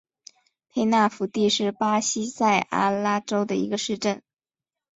[0.73, 4.23] 佩纳福蒂是巴西塞阿拉州的一个市镇。